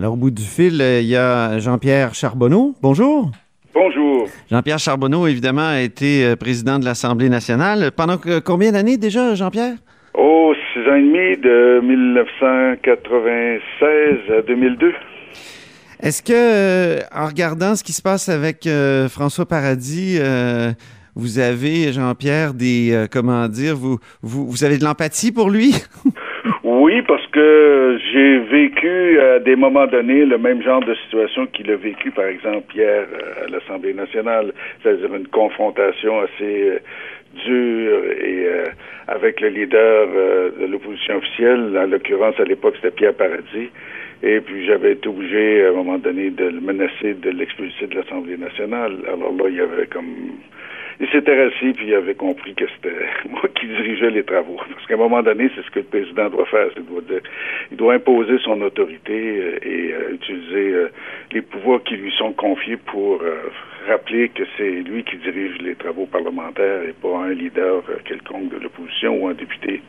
Alors, 0.00 0.14
au 0.14 0.16
bout 0.16 0.30
du 0.30 0.42
fil, 0.42 0.80
euh, 0.80 1.00
il 1.02 1.08
y 1.08 1.16
a 1.16 1.58
Jean-Pierre 1.58 2.14
Charbonneau. 2.14 2.74
Bonjour. 2.80 3.30
Bonjour. 3.74 4.26
Jean-Pierre 4.50 4.78
Charbonneau, 4.78 5.26
évidemment, 5.26 5.68
a 5.68 5.82
été 5.82 6.24
euh, 6.24 6.36
président 6.36 6.78
de 6.78 6.86
l'Assemblée 6.86 7.28
nationale. 7.28 7.90
Pendant 7.94 8.16
que- 8.16 8.38
combien 8.38 8.72
d'années 8.72 8.96
déjà, 8.96 9.34
Jean-Pierre? 9.34 9.74
Oh, 10.14 10.54
six 10.72 10.80
ans 10.88 10.94
et 10.94 11.02
demi 11.02 11.36
de 11.36 11.80
1996 11.82 14.38
à 14.38 14.40
2002. 14.40 14.94
Est-ce 16.02 16.22
que, 16.22 16.32
euh, 16.32 17.00
en 17.14 17.26
regardant 17.26 17.76
ce 17.76 17.84
qui 17.84 17.92
se 17.92 18.00
passe 18.00 18.30
avec 18.30 18.66
euh, 18.66 19.06
François 19.10 19.44
Paradis, 19.44 20.16
euh, 20.18 20.72
vous 21.14 21.38
avez, 21.38 21.92
Jean-Pierre, 21.92 22.54
des, 22.54 23.04
comment 23.12 23.46
dire, 23.48 23.76
vous, 23.76 23.98
vous, 24.22 24.46
vous 24.48 24.64
avez 24.64 24.78
de 24.78 24.84
l'empathie 24.84 25.30
pour 25.30 25.50
lui? 25.50 25.74
Oui, 26.90 27.02
parce 27.02 27.24
que 27.28 28.00
j'ai 28.12 28.38
vécu 28.38 29.20
à 29.20 29.38
des 29.38 29.54
moments 29.54 29.86
donnés 29.86 30.24
le 30.24 30.38
même 30.38 30.60
genre 30.60 30.84
de 30.84 30.92
situation 31.04 31.46
qu'il 31.46 31.70
a 31.70 31.76
vécu, 31.76 32.10
par 32.10 32.24
exemple, 32.24 32.74
hier 32.74 33.06
euh, 33.12 33.44
à 33.44 33.48
l'Assemblée 33.48 33.94
nationale, 33.94 34.52
c'est-à-dire 34.82 35.14
une 35.14 35.28
confrontation 35.28 36.18
assez 36.18 36.68
euh, 36.68 36.78
dure 37.46 38.02
et 38.20 38.44
euh, 38.44 38.64
avec 39.06 39.40
le 39.40 39.50
leader 39.50 40.08
de 40.58 40.66
l'opposition 40.66 41.18
officielle, 41.18 41.78
en 41.78 41.86
l'occurrence 41.86 42.34
à 42.40 42.44
l'époque 42.44 42.74
c'était 42.82 42.90
Pierre 42.90 43.14
Paradis, 43.14 43.70
et 44.24 44.40
puis 44.40 44.66
j'avais 44.66 44.94
été 44.94 45.08
obligé 45.08 45.66
à 45.66 45.68
un 45.68 45.72
moment 45.72 45.98
donné 45.98 46.30
de 46.30 46.46
le 46.46 46.60
menacer 46.60 47.14
de 47.14 47.30
l'expulser 47.30 47.86
de 47.86 47.94
l'Assemblée 47.94 48.36
nationale. 48.36 48.96
Alors 49.06 49.32
là, 49.32 49.44
il 49.48 49.54
y 49.54 49.60
avait 49.60 49.86
comme 49.86 50.32
il 51.00 51.08
s'était 51.08 51.40
assis 51.40 51.72
puis 51.72 51.88
il 51.88 51.94
avait 51.94 52.14
compris 52.14 52.54
que 52.54 52.66
c'était 52.76 53.06
moi 53.28 53.42
qui 53.58 53.66
dirigeais 53.66 54.10
les 54.10 54.22
travaux. 54.22 54.56
Parce 54.56 54.86
qu'à 54.86 54.94
un 54.94 54.98
moment 54.98 55.22
donné, 55.22 55.50
c'est 55.54 55.62
ce 55.62 55.70
que 55.70 55.80
le 55.80 55.86
président 55.86 56.28
doit 56.28 56.46
faire. 56.46 56.68
Il 56.76 56.84
doit, 56.84 57.02
il 57.70 57.76
doit 57.76 57.94
imposer 57.94 58.38
son 58.44 58.60
autorité 58.60 59.38
euh, 59.40 59.58
et 59.62 59.92
euh, 59.92 60.14
utiliser 60.14 60.72
euh, 60.72 60.88
les 61.32 61.40
pouvoirs 61.40 61.82
qui 61.84 61.96
lui 61.96 62.12
sont 62.12 62.32
confiés 62.32 62.76
pour 62.76 63.22
rappeler 63.88 64.28
que 64.28 64.42
c'est 64.56 64.70
lui 64.70 65.02
qui 65.04 65.16
dirige 65.16 65.58
les 65.62 65.74
travaux 65.74 66.06
parlementaires 66.06 66.82
et 66.82 66.92
pas 66.92 67.24
un 67.24 67.32
leader 67.32 67.82
quelconque 68.04 68.50
de 68.50 68.58
l'opposition 68.58 69.16
ou 69.16 69.28
un 69.28 69.34
député. 69.34 69.80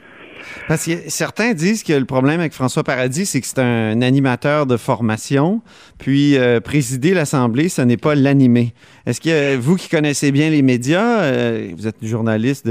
Parce 0.67 0.85
que 0.85 1.09
certains 1.09 1.53
disent 1.53 1.83
que 1.83 1.93
le 1.93 2.05
problème 2.05 2.39
avec 2.39 2.53
François 2.53 2.83
Paradis, 2.83 3.25
c'est 3.25 3.41
que 3.41 3.47
c'est 3.47 3.59
un 3.59 4.01
animateur 4.01 4.65
de 4.65 4.77
formation, 4.77 5.61
puis 5.99 6.37
euh, 6.37 6.59
présider 6.59 7.13
l'Assemblée, 7.13 7.69
ce 7.69 7.81
n'est 7.81 7.97
pas 7.97 8.15
l'animer. 8.15 8.73
Est-ce 9.05 9.21
que 9.21 9.57
vous 9.57 9.75
qui 9.75 9.89
connaissez 9.89 10.31
bien 10.31 10.49
les 10.49 10.61
médias, 10.61 11.23
euh, 11.23 11.69
vous 11.75 11.87
êtes 11.87 12.03
journaliste 12.03 12.69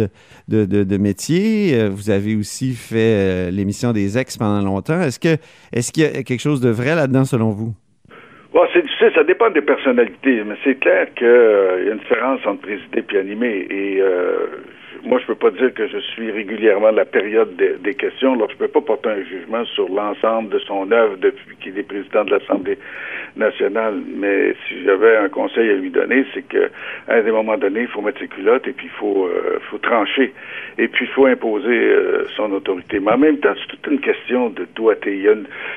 de, 0.48 0.97
métier, 0.97 1.75
euh, 1.75 1.88
vous 1.91 2.11
avez 2.11 2.36
aussi 2.36 2.72
fait 2.72 3.50
l'émission 3.50 3.92
des 3.92 4.19
ex 4.19 4.36
pendant 4.36 4.64
longtemps, 4.64 5.00
est-ce 5.00 5.19
qu'il 5.19 6.03
y 6.03 6.06
a 6.06 6.22
quelque 6.22 6.41
chose 6.41 6.61
de 6.61 6.70
vrai 6.70 6.94
là-dedans 6.94 7.25
selon 7.25 7.50
vous? 7.50 7.75
C'est 8.72 8.83
difficile, 8.83 9.11
ça 9.16 9.25
dépend 9.25 9.50
des 9.50 9.62
personnalités, 9.62 10.44
mais 10.47 10.55
c'est 10.62 10.78
clair 10.78 11.12
qu'il 11.14 11.27
y 11.27 11.88
a 11.88 11.92
une 11.92 11.98
différence 11.98 12.38
entre 12.47 12.61
présider 12.61 13.05
et 13.12 13.19
animer. 13.19 13.66
Moi, 15.05 15.19
je 15.21 15.27
peux 15.27 15.34
pas 15.34 15.50
dire 15.50 15.72
que 15.72 15.87
je 15.87 15.99
suis 15.99 16.31
régulièrement 16.31 16.91
la 16.91 17.05
période 17.05 17.56
des, 17.56 17.75
des 17.78 17.94
questions. 17.94 18.34
Alors, 18.34 18.50
je 18.50 18.56
peux 18.56 18.69
pas 18.69 18.81
porter 18.81 19.09
un 19.09 19.22
jugement 19.22 19.65
sur 19.65 19.88
l'ensemble 19.88 20.50
de 20.50 20.59
son 20.61 20.91
œuvre 20.93 21.16
depuis 21.16 21.56
qu'il 21.56 21.78
est 21.78 21.83
président 21.83 22.25
de 22.25 22.31
l'Assemblée 22.33 22.78
nationale. 23.37 24.00
Mais 24.16 24.55
si 24.66 24.83
j'avais 24.84 25.16
un 25.16 25.28
conseil 25.28 25.71
à 25.71 25.75
lui 25.75 25.91
donner, 25.91 26.25
c'est 26.34 26.47
que 26.47 26.71
à 27.09 27.21
des 27.21 27.31
moments 27.31 27.56
donnés, 27.56 27.83
il 27.83 27.89
faut 27.89 28.03
mettre 28.03 28.21
ses 28.21 28.28
culottes 28.28 28.66
et 28.69 28.72
puis 28.72 28.87
il 28.87 28.99
faut, 28.99 29.27
euh, 29.27 29.59
faut 29.71 29.78
trancher. 29.78 30.33
Et 30.78 30.89
puis, 30.89 31.06
il 31.06 31.10
faut 31.12 31.27
imposer 31.27 31.69
euh, 31.69 32.25
son 32.37 32.53
autorité. 32.53 33.00
Mais 33.00 33.12
en 33.12 33.19
même 33.19 33.39
temps, 33.39 33.55
c'est 33.60 33.77
toute 33.77 33.87
une 33.93 34.00
question 34.00 34.50
de 34.50 34.66
doigté. 34.75 35.15
Il 35.15 35.22
y, 35.22 35.28
a 35.28 35.34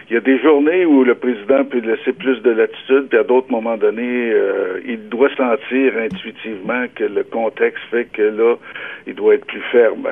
il 0.09 0.13
y 0.13 0.17
a 0.17 0.21
des 0.21 0.39
journées 0.39 0.85
où 0.85 1.03
le 1.03 1.15
président 1.15 1.63
peut 1.63 1.79
laisser 1.79 2.13
plus 2.13 2.41
de 2.41 2.51
latitude, 2.51 3.07
puis 3.09 3.17
à 3.17 3.23
d'autres 3.23 3.51
moments 3.51 3.77
donnés, 3.77 4.31
euh, 4.31 4.79
il 4.85 5.09
doit 5.09 5.29
sentir 5.35 5.97
intuitivement 5.97 6.85
que 6.95 7.03
le 7.03 7.23
contexte 7.23 7.83
fait 7.89 8.05
que 8.05 8.21
là, 8.21 8.55
il 9.07 9.15
doit 9.15 9.35
être 9.35 9.45
plus 9.45 9.61
ferme. 9.71 10.07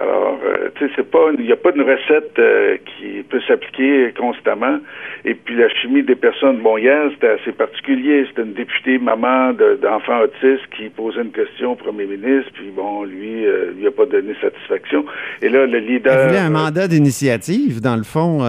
Alors, 0.00 0.38
euh, 0.46 0.68
tu 0.76 0.86
sais, 0.86 0.92
c'est 0.94 1.10
pas, 1.10 1.30
il 1.36 1.44
n'y 1.44 1.50
a 1.50 1.56
pas 1.56 1.70
une 1.74 1.82
recette 1.82 2.38
euh, 2.38 2.76
qui 2.86 3.24
peut 3.28 3.40
s'appliquer 3.48 4.12
constamment. 4.16 4.78
Et 5.24 5.34
puis 5.34 5.56
la 5.56 5.68
chimie 5.70 6.04
des 6.04 6.14
personnes, 6.14 6.58
bon, 6.62 6.76
hier, 6.78 7.10
c'était 7.14 7.30
assez 7.40 7.50
particulier. 7.50 8.24
C'était 8.28 8.42
une 8.42 8.52
députée 8.52 8.98
maman 8.98 9.52
de- 9.54 9.76
d'enfants 9.82 10.20
autistes 10.20 10.68
qui 10.76 10.88
posait 10.90 11.22
une 11.22 11.32
question 11.32 11.72
au 11.72 11.74
premier 11.74 12.04
ministre, 12.06 12.48
puis 12.54 12.70
bon, 12.76 13.02
lui, 13.02 13.44
euh, 13.44 13.72
lui 13.76 13.88
a 13.88 13.90
pas 13.90 14.06
donné 14.06 14.34
satisfaction. 14.40 15.04
Et 15.42 15.48
là, 15.48 15.66
le 15.66 15.78
leader. 15.78 16.12
Elle 16.16 16.28
voulait 16.28 16.38
un 16.42 16.46
euh, 16.46 16.50
mandat 16.64 16.86
d'initiative, 16.86 17.80
dans 17.80 17.96
le 17.96 18.04
fond, 18.04 18.40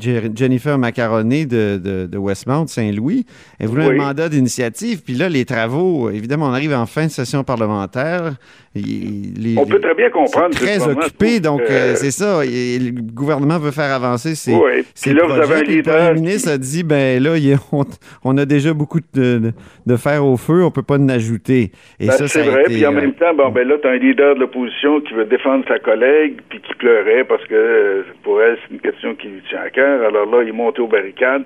Je- 0.00 0.28
Jennifer 0.34 0.76
Macaroni 0.76 1.46
de, 1.46 1.78
de, 1.78 2.06
de 2.06 2.18
Westmount, 2.18 2.66
Saint-Louis. 2.66 3.24
Elle 3.60 3.68
voulait 3.68 3.86
Oui. 3.86 3.94
un 4.00 4.06
mandat 4.06 4.28
d'initiative. 4.28 5.04
Puis 5.04 5.14
là, 5.14 5.28
les 5.28 5.44
travaux, 5.44 6.10
évidemment, 6.10 6.46
on 6.46 6.52
arrive 6.52 6.72
en 6.74 6.86
fin 6.86 7.04
de 7.04 7.10
session 7.10 7.44
parlementaire. 7.44 8.32
Il- 8.80 9.32
les- 9.42 9.58
On 9.58 9.64
peut 9.66 9.80
très 9.80 9.94
bien 9.94 10.10
comprendre. 10.10 10.50
très 10.54 10.86
occupé, 10.86 11.40
donc 11.40 11.62
euh, 11.62 11.94
c'est 11.94 12.10
ça. 12.10 12.44
Et 12.44 12.78
le 12.78 12.92
gouvernement 13.12 13.58
veut 13.58 13.70
faire 13.70 13.92
avancer 13.92 14.34
ses, 14.34 14.52
Oui, 14.54 14.84
ses 14.94 15.12
là, 15.12 15.22
vous 15.22 15.28
projets. 15.34 15.42
avez 15.42 15.54
un 15.54 15.58
Puis 15.60 15.68
le 15.70 15.76
leader 15.78 16.06
premier 16.08 16.20
ministre 16.20 16.50
a 16.52 16.58
dit, 16.58 16.82
ben 16.84 17.22
là, 17.22 17.36
il 17.36 17.56
on, 17.72 17.84
on 18.24 18.36
a 18.38 18.44
déjà 18.44 18.72
beaucoup 18.74 19.00
de, 19.14 19.52
de, 19.86 19.96
fer 19.96 20.24
au 20.24 20.36
feu, 20.36 20.64
on 20.64 20.70
peut 20.70 20.82
pas 20.82 20.96
en 20.98 21.08
ajouter. 21.08 21.70
Et 22.00 22.06
Ben, 22.06 22.12
ça, 22.12 22.28
c'est 22.28 22.42
vrai. 22.42 22.62
été, 22.62 22.74
Puis 22.74 22.86
en 22.86 22.92
euh, 22.94 23.00
même 23.00 23.14
temps, 23.14 23.34
bon, 23.34 23.50
ben 23.50 23.66
là, 23.66 23.76
tu 23.80 23.88
as 23.88 23.92
un 23.92 23.96
leader 23.96 24.34
de 24.34 24.40
l'opposition 24.40 25.00
qui 25.00 25.14
veut 25.14 25.24
défendre 25.24 25.64
sa 25.68 25.78
collègue, 25.78 26.40
puis 26.48 26.60
qui 26.60 26.74
pleurait 26.74 27.24
parce 27.24 27.44
que 27.46 28.04
pour 28.22 28.42
elle, 28.42 28.58
c'est 28.66 28.74
une 28.74 28.80
question 28.80 29.14
qui 29.14 29.28
lui 29.28 29.42
tient 29.48 29.60
à 29.60 29.70
cœur. 29.70 30.06
Alors 30.06 30.26
là, 30.26 30.42
il 30.44 30.52
montait 30.52 30.80
aux 30.80 30.88
barricades. 30.88 31.44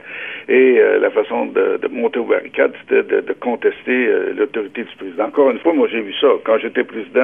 Et 0.48 0.78
euh, 0.80 0.98
la 0.98 1.10
façon 1.10 1.46
de, 1.46 1.78
de 1.80 1.88
monter 1.88 2.18
aux 2.18 2.24
barricades, 2.24 2.72
c'était 2.82 3.02
de, 3.02 3.20
de 3.20 3.32
contester 3.34 4.08
l'autorité 4.36 4.82
du 4.82 4.96
président. 4.96 5.24
Encore 5.26 5.50
une 5.50 5.58
fois, 5.58 5.72
moi, 5.74 5.86
j'ai 5.90 6.00
vu 6.00 6.12
ça. 6.20 6.28
Quand 6.44 6.58
j'étais 6.58 6.84
président, 6.84 7.19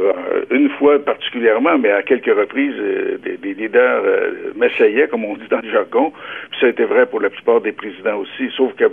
euh, 0.00 0.44
une 0.50 0.68
fois 0.70 0.98
particulièrement, 0.98 1.78
mais 1.78 1.90
à 1.90 2.02
quelques 2.02 2.34
reprises, 2.34 2.74
euh, 2.78 3.18
des, 3.18 3.54
leaders 3.54 4.02
euh, 4.04 4.52
m'essayaient, 4.56 5.08
comme 5.08 5.24
on 5.24 5.36
dit 5.36 5.48
dans 5.50 5.60
le 5.60 5.70
jargon. 5.70 6.12
Puis 6.50 6.60
ça 6.60 6.66
a 6.66 6.68
été 6.70 6.84
vrai 6.84 7.06
pour 7.06 7.20
la 7.20 7.30
plupart 7.30 7.60
des 7.60 7.72
présidents 7.72 8.18
aussi. 8.18 8.50
Sauf 8.56 8.74
que 8.74 8.84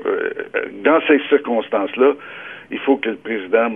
dans 0.83 0.99
ces 1.07 1.19
circonstances-là, 1.29 2.13
il 2.71 2.79
faut 2.79 2.97
que 2.97 3.09
le 3.09 3.15
président 3.15 3.73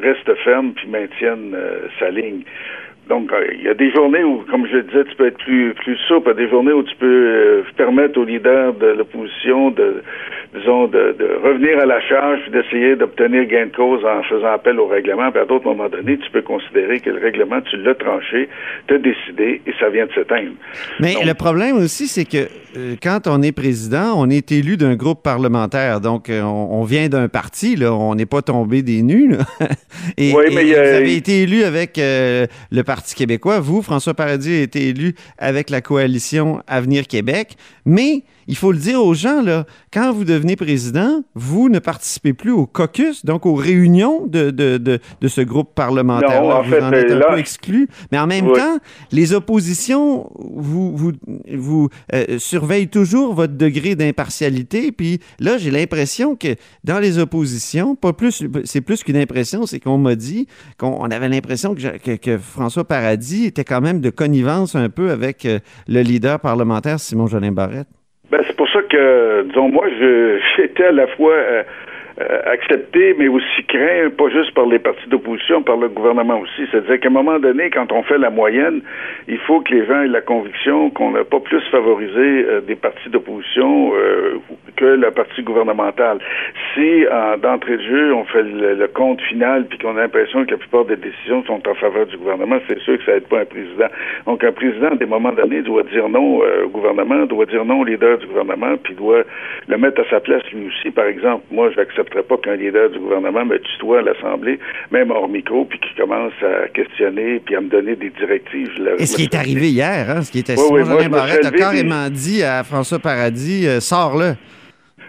reste 0.00 0.34
ferme 0.44 0.72
puis 0.72 0.88
maintienne 0.88 1.54
sa 1.98 2.10
ligne. 2.10 2.42
Donc, 3.08 3.30
euh, 3.32 3.46
il 3.58 3.62
y 3.64 3.68
a 3.68 3.74
des 3.74 3.90
journées 3.92 4.24
où, 4.24 4.44
comme 4.50 4.66
je 4.66 4.76
le 4.76 4.82
disais, 4.84 5.04
tu 5.04 5.14
peux 5.16 5.26
être 5.26 5.36
plus, 5.38 5.74
plus 5.74 5.96
souple. 6.08 6.32
Il 6.34 6.40
y 6.40 6.42
a 6.42 6.46
des 6.46 6.50
journées 6.50 6.72
où 6.72 6.82
tu 6.82 6.96
peux 6.96 7.06
euh, 7.06 7.62
permettre 7.76 8.18
aux 8.18 8.24
leaders 8.24 8.72
de 8.74 8.86
l'opposition 8.86 9.70
de, 9.70 10.02
disons, 10.54 10.86
de, 10.86 11.14
de 11.18 11.28
revenir 11.44 11.78
à 11.80 11.84
la 11.84 12.00
charge 12.00 12.40
puis 12.44 12.50
d'essayer 12.52 12.96
d'obtenir 12.96 13.44
gain 13.44 13.66
de 13.66 13.76
cause 13.76 14.02
en 14.06 14.22
faisant 14.22 14.52
appel 14.54 14.80
au 14.80 14.86
règlement. 14.86 15.30
Puis 15.30 15.40
à 15.40 15.44
d'autres 15.44 15.66
moments 15.66 15.90
donnés, 15.90 16.16
tu 16.16 16.30
peux 16.30 16.40
considérer 16.40 16.98
que 17.00 17.10
le 17.10 17.20
règlement, 17.20 17.60
tu 17.60 17.76
l'as 17.76 17.94
tranché, 17.94 18.48
tu 18.88 18.94
as 18.94 18.98
décidé 18.98 19.60
et 19.66 19.72
ça 19.78 19.90
vient 19.90 20.06
de 20.06 20.12
s'éteindre. 20.12 20.52
Mais 20.98 21.12
Donc- 21.12 21.26
le 21.26 21.34
problème 21.34 21.76
aussi, 21.76 22.06
c'est 22.06 22.24
que 22.24 22.48
euh, 22.76 22.94
quand 23.02 23.26
on 23.26 23.42
est 23.42 23.52
président, 23.52 24.14
on 24.16 24.30
est 24.30 24.50
élu 24.50 24.78
d'un 24.78 24.96
groupe 24.96 25.22
parlementaire. 25.22 26.00
Donc, 26.00 26.30
euh, 26.30 26.40
on, 26.42 26.80
on 26.80 26.84
vient 26.84 27.08
d'un 27.10 27.28
parti, 27.28 27.76
là. 27.76 27.92
On 27.92 28.14
n'est 28.14 28.24
pas 28.26 28.40
tombé 28.40 28.80
des 28.82 29.02
nues, 29.02 29.28
là. 29.28 29.44
Et, 30.18 30.32
mais 30.54 30.64
vous 30.64 30.74
avez 30.78 31.16
été 31.16 31.42
élu 31.42 31.62
avec 31.64 31.92
le 31.96 32.46
Parti 32.82 32.93
québécois. 33.02 33.60
Vous, 33.60 33.82
François 33.82 34.14
Paradis, 34.14 34.52
a 34.52 34.60
été 34.62 34.88
élu 34.88 35.14
avec 35.38 35.70
la 35.70 35.80
coalition 35.80 36.62
Avenir 36.66 37.06
Québec. 37.06 37.56
Mais 37.84 38.22
il 38.46 38.56
faut 38.56 38.72
le 38.72 38.78
dire 38.78 39.02
aux 39.02 39.14
gens, 39.14 39.40
là, 39.42 39.64
quand 39.92 40.12
vous 40.12 40.24
devenez 40.24 40.54
président, 40.56 41.22
vous 41.34 41.68
ne 41.70 41.78
participez 41.78 42.34
plus 42.34 42.50
au 42.52 42.66
caucus, 42.66 43.24
donc 43.24 43.46
aux 43.46 43.54
réunions 43.54 44.26
de, 44.26 44.50
de, 44.50 44.76
de, 44.76 44.98
de 45.20 45.28
ce 45.28 45.40
groupe 45.40 45.74
parlementaire. 45.74 46.42
Non, 46.42 46.50
en 46.50 46.62
vous 46.62 46.70
fait, 46.70 46.82
en 46.82 46.92
êtes 46.92 47.10
un 47.10 47.14
là- 47.16 47.26
peu 47.30 47.38
exclu. 47.38 47.88
Mais 48.12 48.18
en 48.18 48.26
même 48.26 48.46
Oui. 48.48 48.58
temps, 48.58 48.78
les 49.12 49.32
oppositions 49.32 50.30
vous, 50.38 50.94
vous, 50.96 51.12
vous 51.54 51.88
euh, 52.12 52.38
surveillent 52.38 52.88
toujours 52.88 53.34
votre 53.34 53.54
degré 53.54 53.94
d'impartialité. 53.94 54.92
Puis 54.92 55.20
là, 55.40 55.56
j'ai 55.58 55.70
l'impression 55.70 56.36
que 56.36 56.56
dans 56.84 56.98
les 56.98 57.18
oppositions, 57.18 57.94
pas 57.96 58.12
plus, 58.12 58.44
c'est 58.64 58.80
plus 58.82 59.02
qu'une 59.02 59.16
impression, 59.16 59.64
c'est 59.66 59.80
qu'on 59.80 59.98
m'a 59.98 60.14
dit 60.16 60.46
qu'on 60.78 60.96
on 61.00 61.10
avait 61.10 61.28
l'impression 61.28 61.74
que, 61.74 61.96
que- 61.98 62.16
que 62.16 62.38
François 62.38 62.83
Paradis 62.84 63.46
était 63.46 63.64
quand 63.64 63.80
même 63.80 64.00
de 64.00 64.10
connivence 64.10 64.76
un 64.76 64.88
peu 64.88 65.10
avec 65.10 65.44
euh, 65.44 65.58
le 65.88 66.00
leader 66.00 66.40
parlementaire 66.40 66.98
Simon 66.98 67.26
Jolin 67.26 67.52
Barrette. 67.52 67.88
Ben, 68.30 68.40
c'est 68.46 68.56
pour 68.56 68.68
ça 68.68 68.80
que 68.82 69.42
disons, 69.48 69.68
moi, 69.68 69.86
j'étais 70.56 70.84
à 70.84 70.92
la 70.92 71.06
fois 71.08 71.34
euh, 72.20 72.40
accepté, 72.46 73.12
mais 73.18 73.26
aussi 73.26 73.64
craint, 73.66 74.08
pas 74.16 74.28
juste 74.28 74.54
par 74.54 74.66
les 74.66 74.78
partis 74.78 75.08
d'opposition, 75.08 75.64
par 75.64 75.76
le 75.76 75.88
gouvernement 75.88 76.38
aussi. 76.38 76.62
C'est-à-dire 76.70 77.00
qu'à 77.00 77.08
un 77.08 77.12
moment 77.12 77.40
donné, 77.40 77.70
quand 77.70 77.90
on 77.90 78.04
fait 78.04 78.18
la 78.18 78.30
moyenne, 78.30 78.82
il 79.26 79.38
faut 79.38 79.60
que 79.62 79.74
les 79.74 79.84
gens 79.84 80.02
aient 80.02 80.06
la 80.06 80.20
conviction 80.20 80.90
qu'on 80.90 81.10
n'a 81.10 81.24
pas 81.24 81.40
plus 81.40 81.60
favorisé 81.72 82.44
euh, 82.46 82.60
des 82.60 82.76
partis 82.76 83.08
d'opposition 83.08 83.94
euh, 83.96 84.38
que 84.76 84.84
la 84.84 85.10
partie 85.10 85.42
gouvernementale. 85.42 86.18
Si, 86.74 87.04
d'entrée 87.42 87.76
de 87.76 87.82
jeu, 87.82 88.14
on 88.14 88.24
fait 88.24 88.42
le, 88.42 88.86
compte 88.88 89.20
final 89.22 89.66
puis 89.66 89.78
qu'on 89.78 89.96
a 89.96 90.02
l'impression 90.02 90.44
que 90.44 90.52
la 90.52 90.56
plupart 90.58 90.84
des 90.84 90.96
décisions 90.96 91.44
sont 91.44 91.60
en 91.68 91.74
faveur 91.74 92.06
du 92.06 92.16
gouvernement, 92.16 92.58
c'est 92.68 92.78
sûr 92.80 92.98
que 92.98 93.04
ça 93.04 93.16
aide 93.16 93.26
pas 93.26 93.40
un 93.40 93.44
président. 93.44 93.86
Donc, 94.26 94.44
un 94.44 94.52
président, 94.52 94.88
à 94.88 94.96
des 94.96 95.06
moments 95.06 95.32
donnés, 95.32 95.62
doit 95.62 95.82
dire 95.84 96.08
non 96.08 96.40
au 96.64 96.68
gouvernement, 96.68 97.26
doit 97.26 97.46
dire 97.46 97.64
non 97.64 97.80
au 97.80 97.84
leader 97.84 98.18
du 98.18 98.26
gouvernement, 98.26 98.76
puis 98.82 98.94
doit 98.94 99.22
le 99.68 99.78
mettre 99.78 100.00
à 100.02 100.10
sa 100.10 100.20
place 100.20 100.42
lui 100.52 100.68
aussi. 100.68 100.90
Par 100.90 101.06
exemple, 101.06 101.44
moi, 101.50 101.70
j'accepte 101.70 101.94
n'accepterais 101.94 102.22
pas 102.22 102.36
qu'un 102.38 102.56
leader 102.56 102.90
du 102.90 102.98
gouvernement 102.98 103.44
me 103.44 103.58
tutoie 103.58 104.00
à 104.00 104.02
l'Assemblée, 104.02 104.58
même 104.90 105.10
hors 105.10 105.28
micro, 105.28 105.64
puis 105.64 105.78
qui 105.78 105.94
commence 105.94 106.32
à 106.42 106.68
questionner 106.68 107.40
puis 107.44 107.56
à 107.56 107.60
me 107.60 107.68
donner 107.68 107.96
des 107.96 108.10
directives. 108.10 108.70
Et 108.98 109.06
ce 109.06 109.16
qui 109.16 109.24
est 109.24 109.34
arrivé 109.34 109.68
hier, 109.68 110.10
hein, 110.10 110.22
ce 110.22 110.30
qui 110.30 110.40
était 110.40 110.54
oui, 110.58 110.84
Simon 110.84 111.08
Barrette 111.08 111.44
a 111.44 111.50
carrément 111.50 112.08
dit 112.10 112.42
à 112.42 112.64
François 112.64 112.98
Paradis, 112.98 113.66
euh, 113.66 113.80
sors-le. 113.80 114.34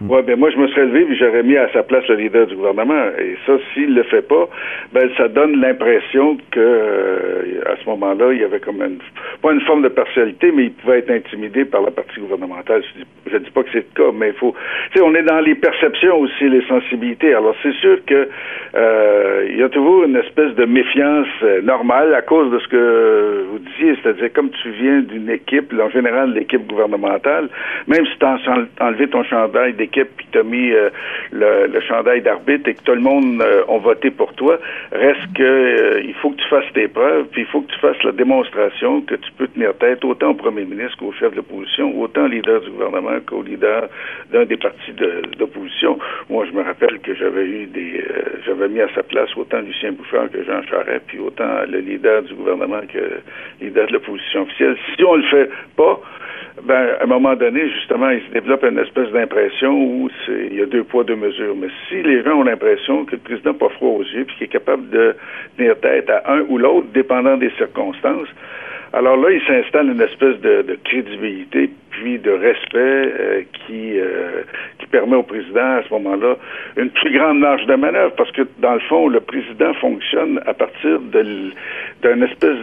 Hmm. 0.01 0.09
Oui, 0.09 0.21
ben 0.23 0.37
moi, 0.37 0.49
je 0.49 0.57
me 0.57 0.67
serais 0.67 0.85
levé 0.85 1.07
et 1.09 1.15
j'aurais 1.15 1.43
mis 1.43 1.57
à 1.57 1.71
sa 1.71 1.83
place 1.83 2.05
le 2.07 2.15
leader 2.15 2.47
du 2.47 2.55
gouvernement. 2.55 3.05
Et 3.17 3.37
ça, 3.45 3.53
s'il 3.73 3.95
le 3.95 4.03
fait 4.03 4.21
pas, 4.21 4.47
ben 4.93 5.09
ça 5.17 5.27
donne 5.27 5.59
l'impression 5.61 6.37
que 6.51 6.59
euh, 6.59 7.61
à 7.65 7.75
ce 7.81 7.89
moment-là, 7.89 8.33
il 8.33 8.41
y 8.41 8.43
avait 8.43 8.59
comme 8.59 8.81
une 8.81 8.99
pas 9.41 9.53
une 9.53 9.61
forme 9.61 9.83
de 9.83 9.89
partialité, 9.89 10.51
mais 10.51 10.65
il 10.65 10.71
pouvait 10.71 10.99
être 10.99 11.11
intimidé 11.11 11.65
par 11.65 11.81
la 11.81 11.91
partie 11.91 12.19
gouvernementale. 12.19 12.83
Je 13.27 13.37
dis, 13.37 13.45
dis 13.45 13.51
pas 13.51 13.63
que 13.63 13.69
c'est 13.71 13.85
le 13.85 13.95
cas, 13.95 14.11
mais 14.13 14.29
il 14.29 14.33
faut. 14.33 14.53
Tu 14.91 14.99
sais, 14.99 15.05
on 15.05 15.13
est 15.15 15.23
dans 15.23 15.39
les 15.39 15.55
perceptions 15.55 16.17
aussi, 16.19 16.49
les 16.49 16.65
sensibilités. 16.67 17.33
Alors 17.33 17.55
c'est 17.63 17.73
sûr 17.75 17.97
que 18.05 18.27
euh, 18.75 19.47
il 19.49 19.57
y 19.57 19.63
a 19.63 19.69
toujours 19.69 20.03
une 20.03 20.15
espèce 20.15 20.53
de 20.55 20.65
méfiance 20.65 21.27
euh, 21.43 21.61
normale 21.61 22.13
à 22.13 22.21
cause 22.21 22.51
de 22.51 22.59
ce 22.59 22.67
que 22.67 23.45
vous 23.51 23.59
disiez, 23.59 23.95
c'est-à-dire 24.01 24.33
comme 24.33 24.49
tu 24.49 24.69
viens 24.71 24.99
d'une 25.01 25.29
équipe, 25.29 25.73
en 25.79 25.89
général 25.89 26.33
l'équipe 26.33 26.65
gouvernementale, 26.67 27.49
même 27.87 28.05
si 28.05 28.17
tu 28.19 28.25
as 28.25 28.39
enlevé 28.81 29.07
ton 29.07 29.23
chandail 29.23 29.73
équipe 29.85 30.09
puis 30.17 30.27
tu 30.31 30.39
as 30.39 30.43
mis 30.43 30.71
euh, 30.71 30.89
le, 31.31 31.79
chandail 31.81 32.21
d'arbitre 32.21 32.69
et 32.69 32.73
que 32.73 32.81
tout 32.81 32.93
le 32.93 33.01
monde 33.01 33.41
euh, 33.41 33.63
ont 33.67 33.79
voté 33.79 34.11
pour 34.11 34.33
toi, 34.33 34.59
reste 34.91 35.33
que 35.35 35.43
euh, 35.43 36.01
il 36.03 36.13
faut 36.15 36.31
que 36.31 36.41
tu 36.41 36.47
fasses 36.49 36.71
tes 36.73 36.87
preuves, 36.87 37.25
puis 37.31 37.41
il 37.41 37.47
faut 37.47 37.61
que 37.61 37.71
tu 37.71 37.79
fasses 37.79 38.01
la 38.03 38.11
démonstration 38.11 39.01
que 39.01 39.15
tu 39.15 39.31
peux 39.37 39.47
tenir 39.47 39.75
tête 39.77 40.03
autant 40.03 40.31
au 40.31 40.33
premier 40.33 40.65
ministre 40.65 40.97
qu'au 40.97 41.13
chef 41.13 41.31
de 41.31 41.37
l'opposition, 41.37 41.99
autant 41.99 42.25
au 42.25 42.27
leader 42.27 42.61
du 42.61 42.71
gouvernement 42.71 43.19
qu'au 43.25 43.43
leader 43.43 43.87
d'un 44.31 44.45
des 44.45 44.57
partis 44.57 44.93
d'opposition. 45.37 45.97
Moi, 46.29 46.45
je 46.45 46.57
me 46.57 46.63
rappelle 46.63 46.99
que 46.99 47.13
j'avais 47.15 47.45
eu 47.45 47.65
des 47.67 48.03
j'avais 48.45 48.67
mis 48.69 48.81
à 48.81 48.87
sa 48.93 49.03
place 49.03 49.29
autant 49.37 49.59
Lucien 49.59 49.91
Bouchard 49.91 50.29
que 50.31 50.43
Jean 50.43 50.61
Charest, 50.63 51.03
puis 51.07 51.19
autant 51.19 51.63
le 51.67 51.79
leader 51.79 52.23
du 52.23 52.33
gouvernement 52.33 52.81
que 52.91 52.97
le 52.97 53.21
leader 53.61 53.87
de 53.87 53.93
l'opposition 53.93 54.43
officielle. 54.43 54.77
Si 54.95 55.03
on 55.03 55.15
le 55.15 55.23
fait 55.23 55.49
pas, 55.75 55.99
ben, 56.63 56.95
à 56.99 57.03
un 57.03 57.07
moment 57.07 57.35
donné, 57.35 57.69
justement, 57.69 58.09
il 58.09 58.21
se 58.21 58.31
développe 58.31 58.63
une 58.63 58.79
espèce 58.79 59.09
d'impression 59.11 59.74
où 59.75 60.09
il 60.27 60.55
y 60.55 60.61
a 60.61 60.65
deux 60.65 60.83
poids, 60.83 61.03
deux 61.03 61.15
mesures. 61.15 61.55
Mais 61.55 61.67
si 61.89 62.01
les 62.01 62.23
gens 62.23 62.39
ont 62.39 62.43
l'impression 62.43 63.05
que 63.05 63.13
le 63.13 63.17
président 63.19 63.51
n'a 63.51 63.57
pas 63.57 63.69
froid 63.69 63.89
aux 63.89 64.03
yeux 64.03 64.25
puis 64.25 64.35
qu'il 64.37 64.45
est 64.45 64.49
capable 64.49 64.89
de 64.89 65.15
tenir 65.57 65.79
tête 65.79 66.09
à 66.09 66.23
un 66.31 66.41
ou 66.47 66.57
l'autre, 66.57 66.87
dépendant 66.93 67.37
des 67.37 67.51
circonstances, 67.57 68.29
alors 68.93 69.17
là, 69.17 69.29
il 69.29 69.41
s'installe 69.41 69.89
une 69.89 70.01
espèce 70.01 70.39
de, 70.39 70.77
crédibilité 70.85 71.69
puis 71.89 72.17
de 72.17 72.31
respect 72.31 72.77
euh, 72.77 73.41
qui 73.51 73.99
euh, 73.99 74.41
qui 74.41 74.64
permet 74.97 75.15
au 75.15 75.23
président 75.23 75.77
à 75.79 75.83
ce 75.87 75.93
moment-là 75.93 76.37
une 76.77 76.89
plus 76.89 77.11
grande 77.17 77.39
marge 77.39 77.65
de 77.65 77.75
manœuvre 77.75 78.13
parce 78.17 78.31
que 78.31 78.43
dans 78.59 78.75
le 78.75 78.79
fond, 78.81 79.07
le 79.07 79.19
président 79.19 79.73
fonctionne 79.75 80.39
à 80.45 80.53
partir 80.53 80.99
de 80.99 81.25
d'une 82.03 82.23
espèce 82.23 82.59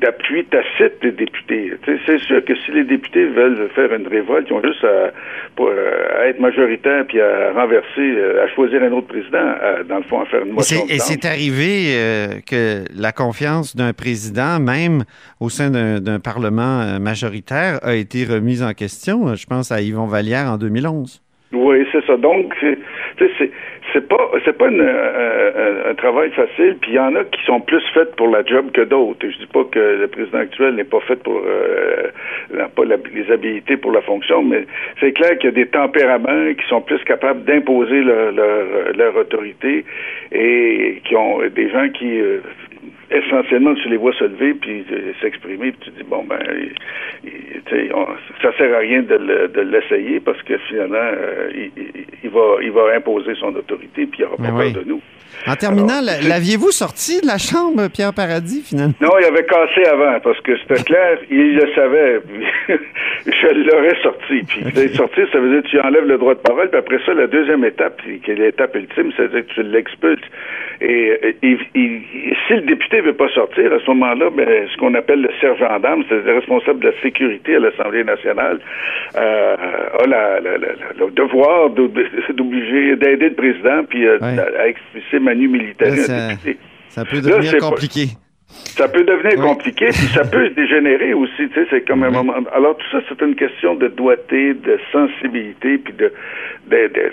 d'appui 0.00 0.44
tacite 0.44 1.02
des 1.02 1.10
députés. 1.10 1.72
C'est 2.06 2.18
sûr 2.20 2.44
que 2.44 2.54
si 2.54 2.70
les 2.70 2.84
députés 2.84 3.26
veulent 3.26 3.68
faire 3.74 3.92
une 3.92 4.06
révolte, 4.06 4.46
ils 4.48 4.52
ont 4.52 4.62
juste 4.62 4.84
à, 4.84 5.10
euh, 5.60 6.28
être 6.28 6.38
majoritaires 6.38 7.04
puis 7.08 7.20
à 7.20 7.52
renverser, 7.52 8.06
à 8.42 8.46
choisir 8.54 8.82
un 8.82 8.92
autre 8.92 9.08
président, 9.08 9.54
dans 9.88 9.96
le 9.96 10.02
fond, 10.04 10.20
à 10.20 10.26
faire 10.26 10.44
une 10.44 10.52
motion. 10.52 10.84
Et 10.88 10.98
c'est 10.98 11.24
arrivé 11.24 11.94
que 12.48 12.84
la 12.96 13.12
confiance 13.12 13.74
d'un 13.74 13.92
président, 13.92 14.60
même 14.60 15.04
au 15.40 15.48
sein 15.48 15.70
d'un 15.70 16.20
Parlement 16.20 16.80
euh, 16.80 16.98
majoritaire 16.98 17.78
a 17.82 17.94
été 17.94 18.24
remise 18.24 18.62
en 18.62 18.72
question. 18.72 19.34
Je 19.34 19.46
pense 19.46 19.72
à 19.72 19.80
Yvon 19.80 20.06
Vallière 20.06 20.50
en 20.50 20.56
2011. 20.56 21.23
Oui, 21.54 21.86
c'est 21.92 22.04
ça. 22.04 22.16
Donc, 22.16 22.54
c'est 23.92 24.08
pas 24.08 24.30
c'est 24.44 24.56
pas 24.58 24.66
euh, 24.66 25.90
un 25.90 25.94
travail 25.94 26.30
facile. 26.30 26.76
Puis 26.80 26.92
il 26.92 26.94
y 26.94 26.98
en 26.98 27.14
a 27.14 27.24
qui 27.24 27.42
sont 27.44 27.60
plus 27.60 27.82
faites 27.92 28.14
pour 28.16 28.28
la 28.28 28.44
job 28.44 28.70
que 28.72 28.82
d'autres. 28.82 29.26
Je 29.28 29.38
dis 29.38 29.46
pas 29.46 29.64
que 29.64 29.78
le 29.78 30.08
président 30.08 30.38
actuel 30.38 30.74
n'est 30.74 30.84
pas 30.84 31.00
fait 31.00 31.16
pour 31.22 31.40
euh, 31.46 32.08
pas 32.74 32.84
les 32.84 33.30
habilités 33.30 33.76
pour 33.76 33.92
la 33.92 34.02
fonction, 34.02 34.42
mais 34.42 34.66
c'est 35.00 35.12
clair 35.12 35.38
qu'il 35.38 35.50
y 35.50 35.52
a 35.52 35.56
des 35.56 35.66
tempéraments 35.66 36.52
qui 36.54 36.66
sont 36.68 36.80
plus 36.80 37.02
capables 37.04 37.44
d'imposer 37.44 38.02
leur, 38.02 38.32
leur, 38.32 39.16
autorité 39.16 39.84
et 40.32 41.00
qui 41.04 41.14
ont 41.14 41.38
des 41.54 41.70
gens 41.70 41.88
qui 41.90 42.20
essentiellement, 43.14 43.74
tu 43.74 43.88
les 43.88 43.96
vois 43.96 44.12
se 44.14 44.24
lever 44.24 44.54
puis 44.54 44.84
s'exprimer, 45.20 45.72
puis 45.72 45.80
tu 45.84 45.90
dis, 45.90 46.08
bon, 46.08 46.24
ben, 46.24 46.38
ça 48.42 48.56
sert 48.56 48.74
à 48.74 48.78
rien 48.78 49.02
de 49.02 49.60
l'essayer 49.60 50.20
parce 50.20 50.42
que 50.42 50.58
finalement, 50.68 50.96
euh, 50.96 51.50
il, 52.22 52.30
va, 52.30 52.56
il 52.62 52.70
va 52.70 52.94
imposer 52.96 53.34
son 53.36 53.54
autorité 53.54 54.06
puis 54.06 54.20
il 54.20 54.22
n'aura 54.22 54.36
pas 54.36 54.58
peur 54.58 54.82
de 54.82 54.88
nous. 54.88 55.00
En 55.46 55.56
terminant, 55.56 56.00
l'aviez-vous 56.00 56.70
sorti 56.70 57.20
de 57.20 57.26
la 57.26 57.36
chambre, 57.36 57.88
Pierre 57.88 58.14
Paradis, 58.14 58.62
finalement? 58.64 58.94
Non, 59.00 59.10
il 59.20 59.26
avait 59.26 59.44
cassé 59.44 59.84
avant, 59.90 60.18
parce 60.20 60.40
que 60.40 60.56
c'était 60.58 60.82
clair, 60.86 61.18
il 61.30 61.56
le 61.56 61.74
savait. 61.74 62.20
je 63.26 63.70
l'aurais 63.70 64.02
sorti. 64.02 64.42
Puis 64.48 64.94
sortir, 64.94 65.28
ça 65.32 65.38
veut 65.40 65.50
dire 65.50 65.62
que 65.62 65.68
tu 65.68 65.80
enlèves 65.80 66.06
le 66.06 66.16
droit 66.16 66.34
de 66.34 66.40
parole, 66.40 66.70
puis 66.70 66.78
après 66.78 66.98
ça, 67.04 67.12
la 67.12 67.26
deuxième 67.26 67.64
étape, 67.64 68.00
qui 68.24 68.30
est 68.30 68.34
l'étape 68.34 68.74
ultime, 68.74 69.12
c'est-à-dire 69.16 69.46
que 69.46 69.52
tu 69.52 69.62
l'expulses. 69.64 70.18
Et, 70.80 71.20
si 71.42 72.54
le 72.54 72.62
député 72.62 73.00
veut 73.04 73.14
pas 73.14 73.28
sortir, 73.28 73.72
à 73.72 73.78
ce 73.78 73.86
moment-là, 73.90 74.30
ben, 74.30 74.68
ce 74.72 74.76
qu'on 74.78 74.94
appelle 74.94 75.22
le 75.22 75.30
sergent 75.40 75.78
d'âme, 75.80 76.04
c'est 76.08 76.24
le 76.24 76.34
responsable 76.34 76.80
de 76.80 76.88
la 76.88 77.00
sécurité 77.02 77.56
à 77.56 77.58
l'Assemblée 77.60 78.04
nationale, 78.04 78.58
euh, 79.16 79.56
a 79.98 80.06
le 80.06 81.10
devoir 81.10 81.70
d'obliger, 82.34 82.96
d'aider 82.96 83.28
le 83.30 83.34
président, 83.34 83.84
puis 83.88 84.06
euh, 84.06 84.18
à 84.20 84.68
expulser 84.68 85.18
Manu 85.18 85.48
Militari. 85.48 85.98
Ça, 86.88 87.04
peut 87.04 87.20
devenir 87.20 87.58
compliqué. 87.58 88.08
Ça 88.76 88.88
peut 88.88 89.04
devenir 89.04 89.40
compliqué, 89.40 89.86
puis 89.86 90.08
ça 90.12 90.24
peut 90.24 90.50
dégénérer 90.56 91.14
aussi, 91.14 91.48
tu 91.48 91.54
sais, 91.54 91.66
c'est 91.70 91.86
comme 91.86 92.02
un 92.02 92.10
moment. 92.10 92.34
Alors 92.52 92.76
tout 92.76 92.86
ça, 92.90 92.98
c'est 93.08 93.24
une 93.24 93.34
question 93.36 93.74
de 93.76 93.88
doigté, 93.88 94.54
de 94.54 94.78
sensibilité, 94.90 95.78
puis 95.78 95.94
de, 95.94 96.12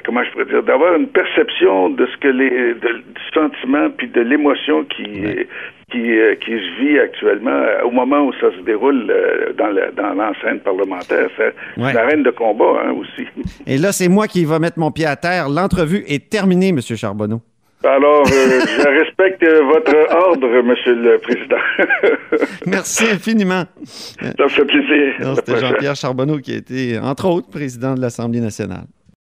comment 0.05 0.24
je 0.24 0.31
pourrais 0.31 0.45
dire, 0.45 0.63
d'avoir 0.63 0.95
une 0.95 1.07
perception 1.07 1.89
de 1.89 2.05
ce 2.07 2.17
que 2.17 2.27
les, 2.27 2.74
du 2.74 3.24
sentiment, 3.33 3.89
puis 3.91 4.07
de 4.07 4.21
l'émotion 4.21 4.83
qui, 4.86 5.45
qui, 5.91 6.17
euh, 6.17 6.36
qui 6.36 6.51
se 6.51 6.81
vit 6.81 7.00
actuellement 7.00 7.51
euh, 7.51 7.83
au 7.83 7.91
moment 7.91 8.21
où 8.21 8.33
ça 8.33 8.51
se 8.57 8.63
déroule 8.63 9.07
euh, 9.10 9.53
dans, 9.53 9.74
dans 9.95 10.13
l'enceinte 10.13 10.63
parlementaire. 10.63 11.27
C'est 11.38 11.53
une 11.77 11.98
arène 11.98 12.24
de 12.24 12.31
combat 12.31 12.83
hein, 12.86 12.93
aussi. 12.93 13.27
Et 13.67 13.77
là, 13.77 13.91
c'est 13.91 14.07
moi 14.07 14.27
qui 14.27 14.45
va 14.45 14.60
mettre 14.60 14.79
mon 14.79 14.91
pied 14.91 15.05
à 15.05 15.15
terre. 15.15 15.50
L'entrevue 15.50 16.03
est 16.07 16.29
terminée, 16.29 16.69
M. 16.69 16.79
Charbonneau. 16.81 17.41
Alors, 17.84 18.26
je 18.28 19.00
respecte 19.00 19.44
votre 19.44 19.96
ordre, 20.28 20.62
Monsieur 20.62 20.96
le 20.96 21.18
Président. 21.18 22.46
Merci 22.66 23.06
infiniment. 23.10 23.64
Ça 23.88 24.48
fait 24.50 24.66
plaisir. 24.66 25.36
C'était 25.36 25.60
Jean-Pierre 25.60 25.96
Charbonneau 25.96 26.38
qui 26.38 26.54
a 26.54 26.58
été, 26.58 27.00
entre 27.00 27.26
autres, 27.26 27.50
président 27.50 27.96
de 27.96 28.02
l'Assemblée 28.02 28.40
nationale. 28.40 28.86